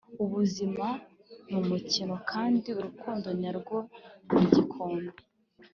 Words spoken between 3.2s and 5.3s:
nyarwo nigikombe.